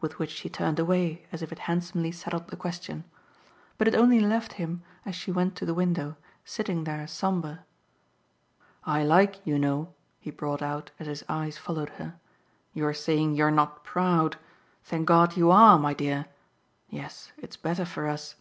With 0.00 0.20
which 0.20 0.30
she 0.30 0.48
turned 0.48 0.78
away 0.78 1.26
as 1.32 1.42
if 1.42 1.50
it 1.50 1.58
handsomely 1.66 2.12
settled 2.12 2.46
the 2.46 2.56
question. 2.56 3.02
But 3.78 3.88
it 3.88 3.96
only 3.96 4.20
left 4.20 4.52
him, 4.62 4.84
as 5.04 5.16
she 5.16 5.32
went 5.32 5.56
to 5.56 5.66
the 5.66 5.74
window, 5.74 6.16
sitting 6.44 6.84
there 6.84 7.04
sombre. 7.08 7.64
"I 8.84 9.02
like, 9.02 9.44
you 9.44 9.58
know," 9.58 9.92
he 10.20 10.30
brought 10.30 10.62
out 10.62 10.92
as 11.00 11.08
his 11.08 11.24
eyes 11.28 11.58
followed 11.58 11.90
her, 11.98 12.14
"your 12.74 12.94
saying 12.94 13.34
you're 13.34 13.50
not 13.50 13.82
proud! 13.82 14.36
Thank 14.84 15.06
God 15.06 15.36
you 15.36 15.50
ARE, 15.50 15.80
my 15.80 15.94
dear. 15.94 16.26
Yes 16.88 17.32
it's 17.36 17.56
better 17.56 17.84
for 17.84 18.06
us." 18.06 18.36